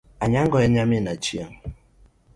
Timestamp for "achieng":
1.13-1.53